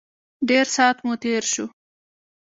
ډېر 0.49 0.65
سات 0.75 0.97
مو 1.05 1.13
تېر 1.23 1.43
شو. 1.53 1.65